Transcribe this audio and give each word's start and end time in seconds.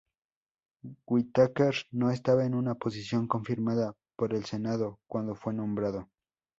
Whitaker 1.05 1.75
no 1.91 2.09
estaba 2.09 2.43
en 2.47 2.55
una 2.55 2.73
posición 2.73 3.27
confirmada 3.27 3.93
por 4.17 4.33
el 4.33 4.45
Senado 4.45 4.99
cuando 5.07 5.35
fue 5.35 5.53
nombrado. 5.53 6.09